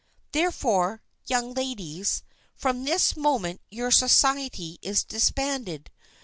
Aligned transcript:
Therefore, 0.31 1.03
young 1.27 1.53
ladies, 1.53 2.23
from 2.55 2.85
this 2.85 3.15
moment 3.15 3.61
your 3.69 3.91
society 3.91 4.79
is 4.81 5.03
disbanded. 5.03 5.91